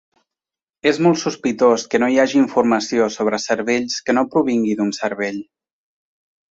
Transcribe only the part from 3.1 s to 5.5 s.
sobre cervells que no provingui d'un cervell.